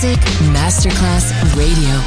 Music 0.00 0.20
Masterclass 0.54 1.32
Radio. 1.56 1.98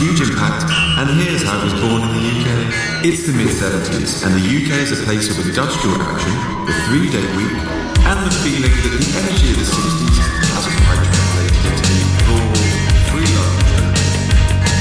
huge 0.00 0.20
impact, 0.28 0.64
and 0.98 1.10
here's 1.20 1.44
how 1.44 1.60
it 1.60 1.64
was 1.64 1.74
born 1.74 2.02
in 2.02 2.08
the 2.08 2.24
UK. 2.26 3.04
It's 3.04 3.24
the 3.24 3.32
mid 3.32 3.46
70s, 3.46 4.26
and 4.26 4.34
the 4.34 4.42
UK 4.42 4.82
is 4.82 4.90
a 5.00 5.04
place 5.04 5.30
of 5.30 5.46
industrial 5.46 6.02
action, 6.02 6.32
the 6.66 6.74
three 6.86 7.08
day 7.08 7.22
week, 7.36 7.54
and 8.02 8.26
the 8.26 8.34
feeling 8.42 8.74
that 8.82 8.98
the 8.98 9.18
energy 9.22 9.50
of 9.52 9.58
the 9.58 9.64
60s 9.64 10.31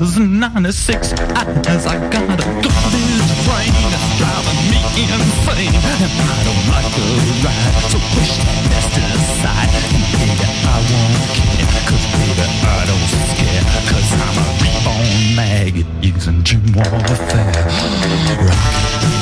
was 0.00 0.18
'96. 0.18 1.12
I 1.12 1.44
as 1.68 1.86
I 1.86 1.98
got 2.08 2.24
a 2.24 2.46
garbage 2.64 3.30
brain, 3.44 3.68
it's 3.68 4.08
driving 4.16 4.60
me 4.72 4.80
insane. 4.96 5.76
And 5.76 6.28
I 6.32 6.40
don't 6.48 6.64
like 6.72 6.92
a 6.96 7.08
ride, 7.44 7.76
so 7.92 7.98
push 8.16 8.32
that 8.40 8.58
nest 8.72 8.96
aside. 8.96 9.70
And 9.92 10.04
baby, 10.16 10.48
I 10.64 10.78
won't 10.88 11.20
care, 11.36 11.68
cause 11.84 12.06
baby, 12.16 12.48
I 12.64 12.80
don't 12.88 13.08
scare. 13.28 13.64
Cause 13.92 14.10
I'm 14.24 14.36
a 14.40 14.46
reborn 14.64 15.36
maggot 15.36 15.90
using 16.02 16.42
germ 16.44 16.64
warfare. 16.72 17.52
Rock. 18.48 19.19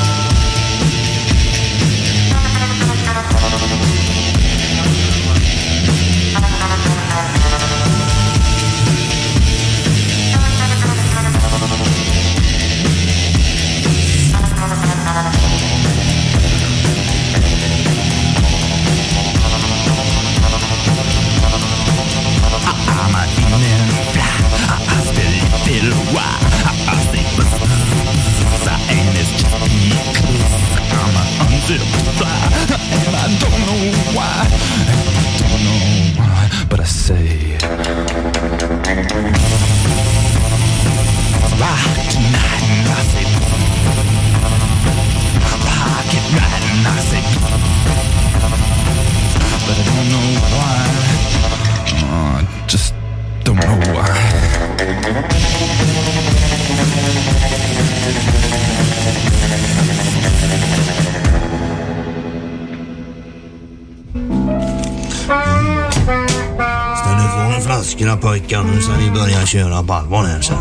köra 69.49 69.83
på 69.83 69.93
allvar 69.93 70.25
här 70.25 70.41
sen. 70.41 70.57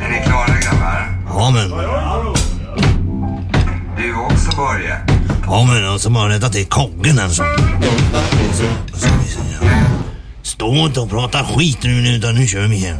Är 0.00 0.10
ni 0.10 0.26
klara 0.26 0.46
grabbar? 0.46 1.22
Ja 1.28 1.50
men. 1.50 1.70
Du 3.96 4.14
också 4.14 4.56
Börje? 4.56 4.96
Ja 5.46 5.64
men 5.64 5.94
och 5.94 6.00
så 6.00 6.10
bara 6.10 6.28
rätta 6.28 6.48
till 6.48 6.66
koggen 6.66 7.18
här 7.18 7.28
så. 7.28 7.44
Stå 10.42 10.74
inte 10.74 11.00
och 11.00 11.10
prata 11.10 11.44
skit 11.44 11.78
nu 11.82 12.08
utan 12.08 12.34
nu 12.34 12.46
kör 12.46 12.66
vi 12.66 12.76
igen. 12.76 12.98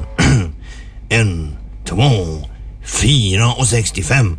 en, 1.08 1.56
två, 1.88 2.48
fyra 2.84 3.52
och 3.52 3.66
sextiofem. 3.66 4.38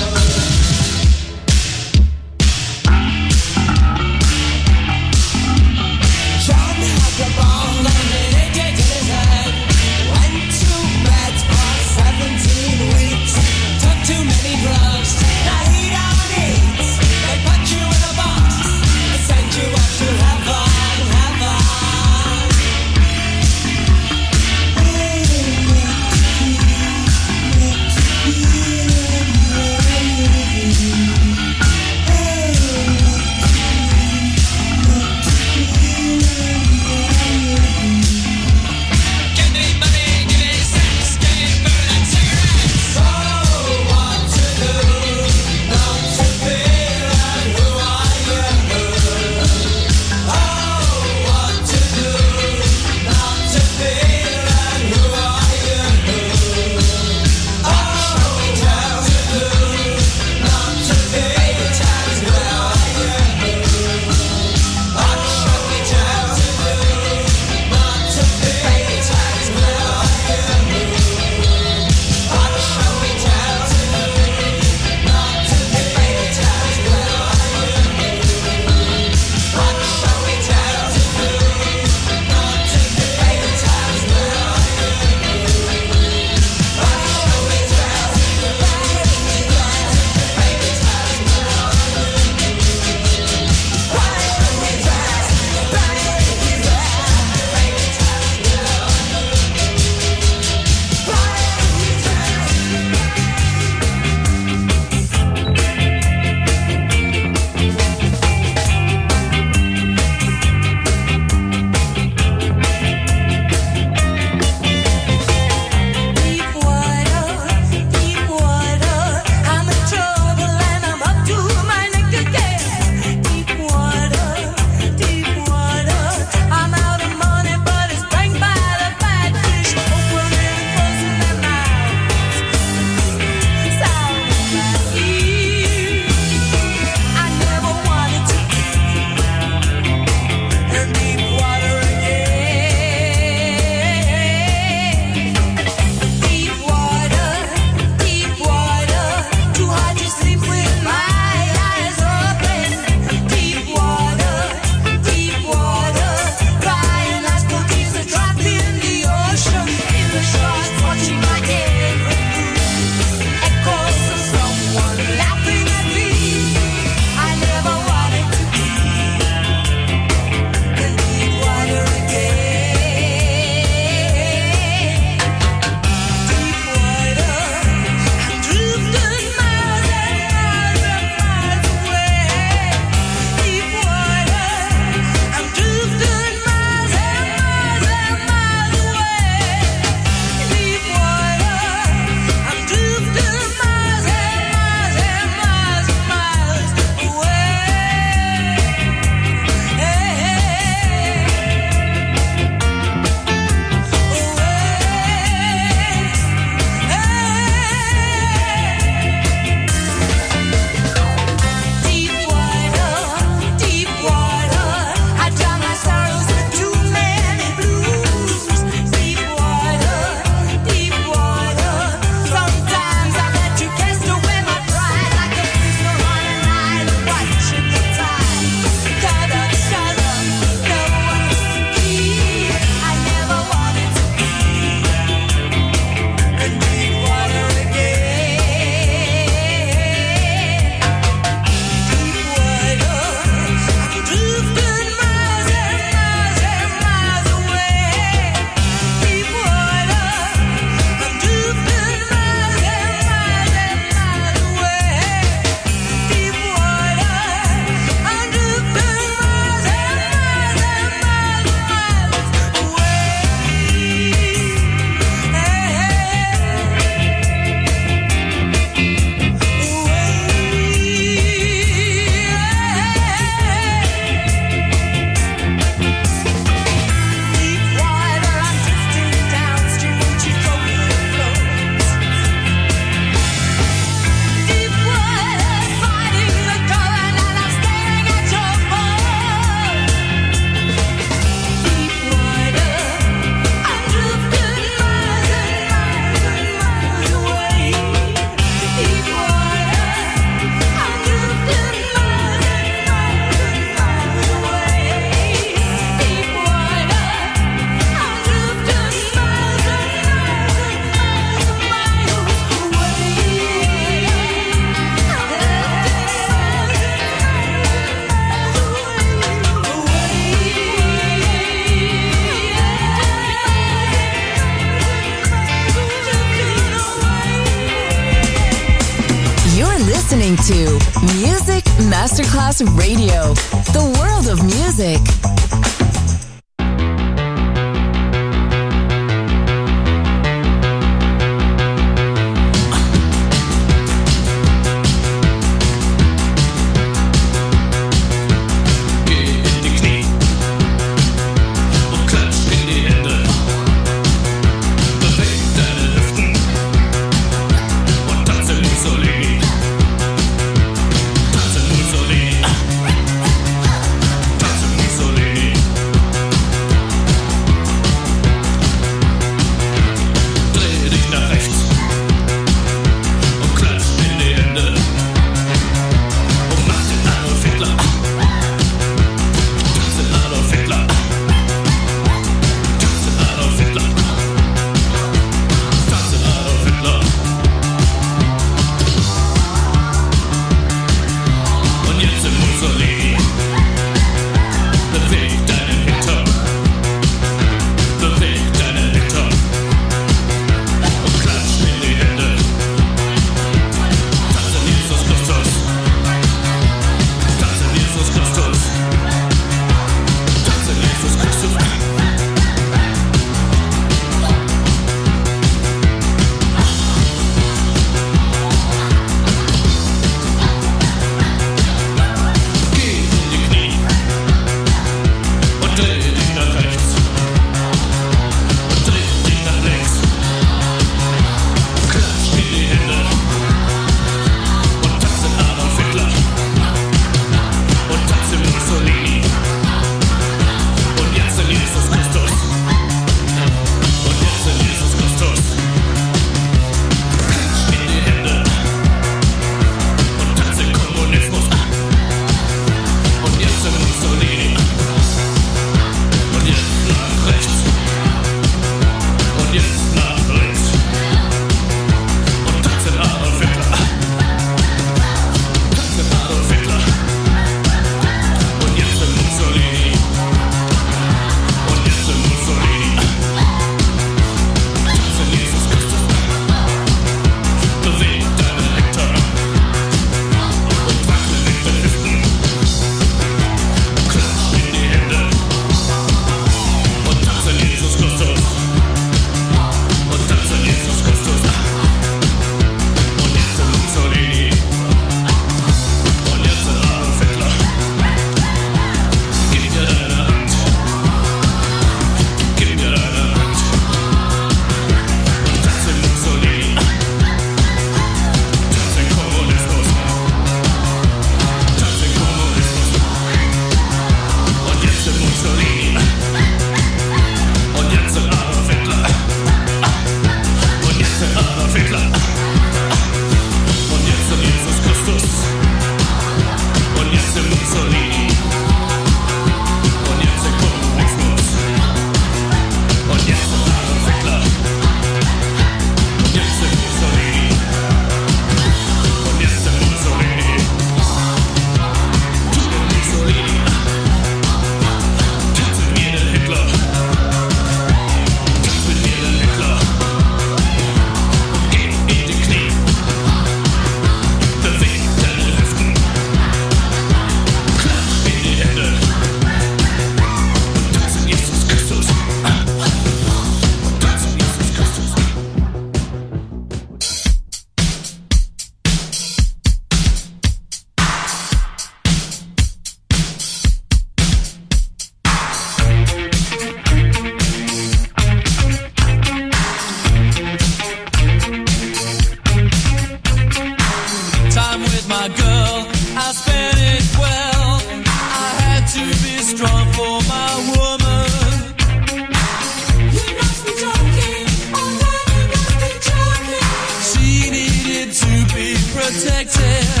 Protected. 599.11 600.00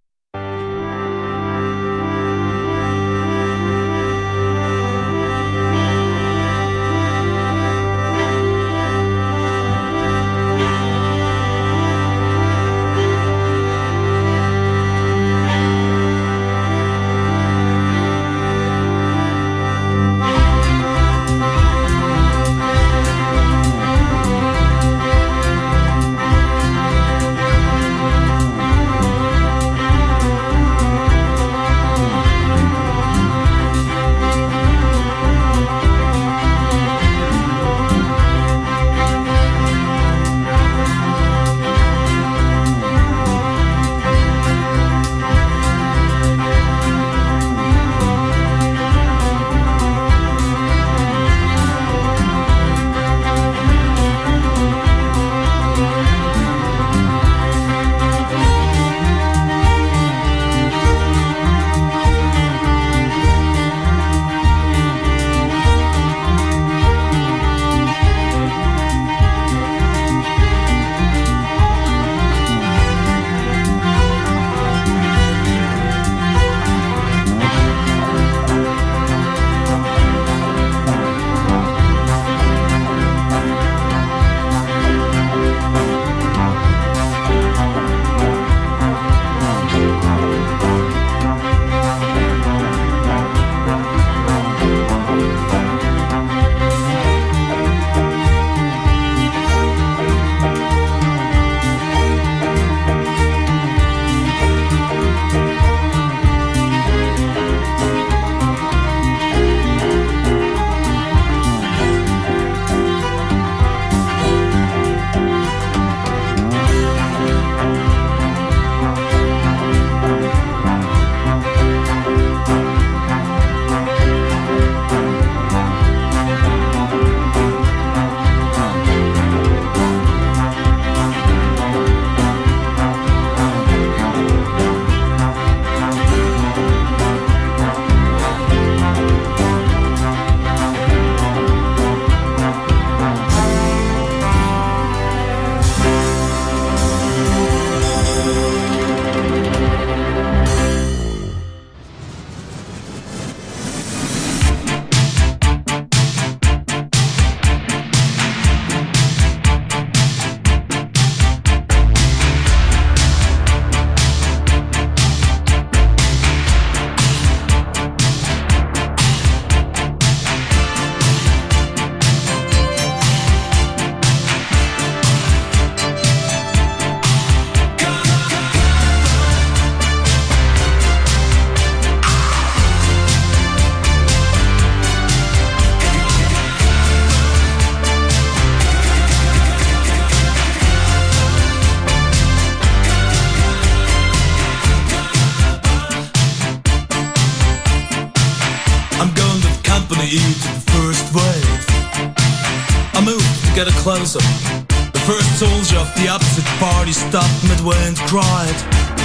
The 204.01 205.03
first 205.05 205.29
soldier 205.37 205.77
of 205.77 205.93
the 205.93 206.09
opposite 206.09 206.49
party 206.57 206.89
stopped 206.91 207.37
midway 207.45 207.77
and 207.85 207.95
cried. 208.09 208.57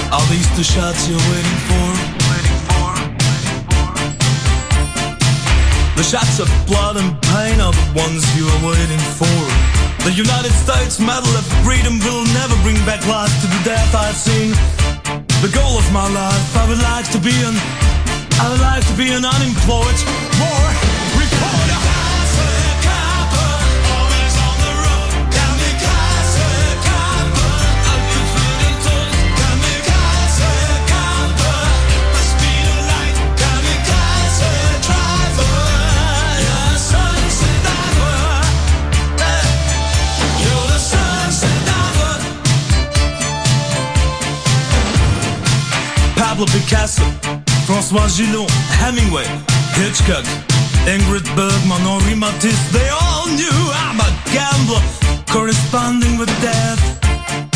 Are 0.09 0.25
these 0.25 0.49
the 0.57 0.65
shots 0.65 1.05
you're 1.05 1.21
waiting 1.21 1.59
for? 1.69 1.87
The 5.93 6.01
shots 6.01 6.41
of 6.41 6.49
blood 6.65 6.97
and 6.97 7.13
pain 7.29 7.61
are 7.61 7.69
the 7.69 7.87
ones 7.93 8.25
you 8.33 8.49
are 8.49 8.61
waiting 8.73 8.97
for. 9.21 9.37
The 10.01 10.17
United 10.17 10.53
States 10.65 10.97
Medal 10.97 11.29
of 11.37 11.45
Freedom 11.61 12.01
will 12.01 12.25
never 12.33 12.57
bring 12.65 12.81
back 12.89 13.05
life 13.05 13.29
to 13.41 13.47
the 13.53 13.61
death 13.61 13.93
I've 13.93 14.17
seen. 14.17 14.57
The 15.45 15.53
goal 15.53 15.77
of 15.77 15.85
my 15.93 16.09
life, 16.09 16.57
I 16.57 16.65
would 16.65 16.81
like 16.81 17.05
to 17.13 17.21
be 17.21 17.37
an, 17.45 17.53
I 18.41 18.49
would 18.49 18.61
like 18.65 18.81
to 18.89 18.95
be 18.97 19.13
an 19.13 19.21
unemployed 19.21 19.99
war 20.41 20.96
Pablo 46.37 46.53
Picasso, 46.53 47.01
Françoise 47.65 48.15
Gilot, 48.15 48.47
Hemingway, 48.77 49.25
Hitchcock, 49.73 50.23
Ingrid 50.85 51.25
Bergman, 51.35 51.81
Henri 51.81 52.13
Matisse, 52.13 52.61
they 52.71 52.87
all 52.89 53.25
knew 53.25 53.57
I'm 53.73 53.99
a 53.99 54.11
gambler 54.31 54.83
corresponding 55.25 56.19
with 56.19 56.29
death. 56.39 56.77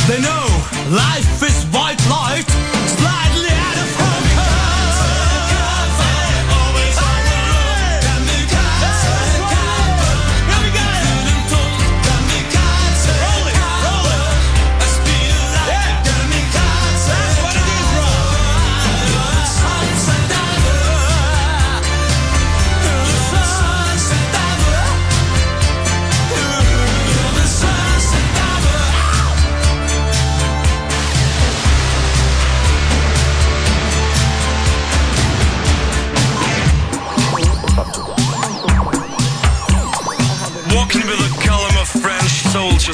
They 0.08 0.20
know 0.20 0.46
life 0.90 1.44
is 1.44 1.64
white 1.70 2.02
light, 2.10 2.50
slightly 2.98 3.51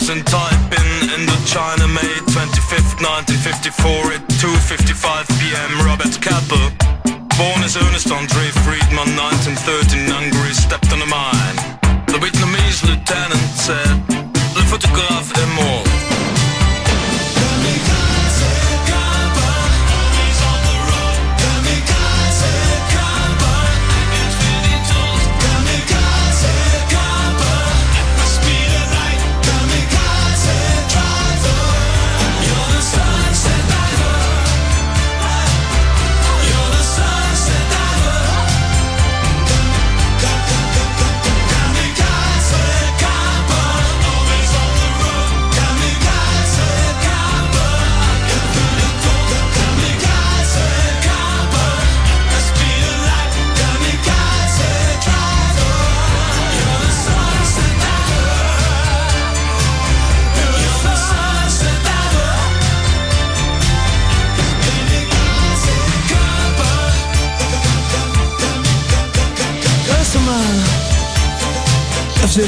and 0.09 0.25
typing 0.25 1.09
Indochina 1.11 1.87
May 1.91 2.15
25th 2.31 2.95
1954 3.03 4.13
at 4.13 4.21
2.55 4.39 5.27
pm 5.39 5.85
Robert 5.85 6.15
Capa 6.21 6.71
Born 7.35 7.63
as 7.63 7.75
Ernest 7.75 8.11
Andre 8.11 8.47
Friedman 8.63 9.09
1913 9.17 10.07
Hungary 10.07 10.53
stepped 10.53 10.93
on 10.93 11.01
a 11.01 11.09
mine. 11.11 11.57
The 12.07 12.19
Vietnamese 12.23 12.87
lieutenant 12.87 13.51
said 13.57 13.99
Le 14.55 14.63
photographe 14.63 15.31
est 15.35 15.49
mort 15.55 15.86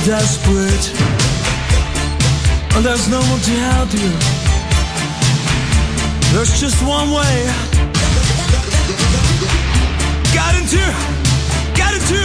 desperate 0.09 0.89
and 2.75 2.83
there's 2.83 3.07
no 3.09 3.19
one 3.19 3.39
to 3.41 3.51
help 3.51 3.93
you. 3.93 4.09
There's 6.33 6.59
just 6.59 6.81
one 6.81 7.11
way. 7.11 7.45
Get 10.33 10.55
into, 10.55 10.81
get 11.75 11.93
into, 11.93 12.21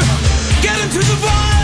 get 0.63 0.81
into 0.83 1.01
the 1.01 1.17
violence. 1.21 1.64